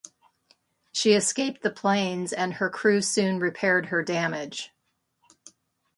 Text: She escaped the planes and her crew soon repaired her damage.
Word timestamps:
She 0.91 1.13
escaped 1.13 1.61
the 1.61 1.69
planes 1.69 2.33
and 2.33 2.53
her 2.55 2.71
crew 2.71 3.03
soon 3.03 3.37
repaired 3.39 3.85
her 3.89 4.01
damage. 4.01 4.73